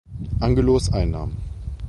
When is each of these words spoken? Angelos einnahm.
Angelos 0.39 0.91
einnahm. 0.91 1.37